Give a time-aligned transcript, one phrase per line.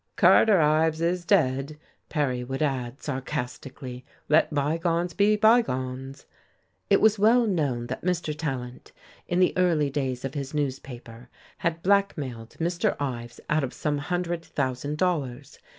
[0.15, 1.77] "Carter Ives is dead,"
[2.09, 6.25] Perry would add, sarcastically, "let bygones be bygones."
[6.89, 8.35] It was well known that Mr.
[8.35, 8.93] Tallant,
[9.27, 11.29] in the early days of his newspaper,
[11.59, 12.99] had blackmailed Mr.
[12.99, 15.59] Ives out of some hundred thousand dollars.